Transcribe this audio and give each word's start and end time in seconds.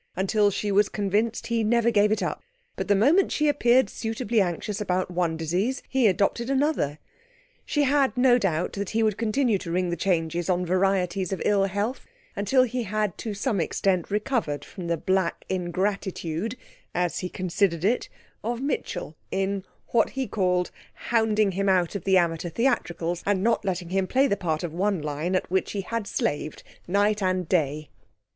Until 0.15 0.49
she 0.49 0.71
was 0.71 0.89
convinced 0.89 1.45
he 1.45 1.63
never 1.63 1.91
gave 1.91 2.11
it 2.11 2.23
up; 2.23 2.41
but 2.75 2.87
the 2.87 2.95
moment 2.95 3.31
she 3.31 3.47
appeared 3.47 3.87
suitably 3.87 4.41
anxious 4.41 4.81
about 4.81 5.11
one 5.11 5.37
disease 5.37 5.83
he 5.87 6.07
adopted 6.07 6.49
another. 6.49 6.97
She 7.65 7.83
had 7.83 8.17
no 8.17 8.39
doubt 8.39 8.73
that 8.73 8.89
he 8.97 9.03
would 9.03 9.15
continue 9.15 9.59
to 9.59 9.69
ring 9.69 9.91
the 9.91 9.95
changes 9.95 10.49
on 10.49 10.65
varieties 10.65 11.31
of 11.31 11.39
ill 11.45 11.65
health 11.65 12.07
until 12.35 12.63
he 12.63 12.81
had 12.81 13.15
to 13.19 13.35
some 13.35 13.61
extent 13.61 14.09
recovered 14.09 14.65
from 14.65 14.87
the 14.87 14.97
black 14.97 15.45
ingratitude, 15.49 16.57
as 16.95 17.19
he 17.19 17.29
considered 17.29 17.85
it, 17.85 18.09
of 18.43 18.59
Mitchell, 18.59 19.15
in 19.29 19.63
(what 19.89 20.09
he 20.09 20.25
called) 20.25 20.71
hounding 21.11 21.51
him 21.51 21.69
out 21.69 21.93
of 21.93 22.05
the 22.05 22.17
amateur 22.17 22.49
theatricals, 22.49 23.21
and 23.23 23.43
not 23.43 23.63
letting 23.63 23.89
him 23.89 24.07
play 24.07 24.25
the 24.25 24.35
part 24.35 24.63
of 24.63 24.73
one 24.73 24.99
line 24.99 25.35
at 25.35 25.51
which 25.51 25.73
he 25.73 25.81
had 25.81 26.07
slaved 26.07 26.63
night 26.87 27.21
and 27.21 27.47
day. 27.47 27.91